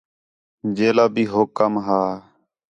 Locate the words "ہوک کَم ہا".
1.31-2.01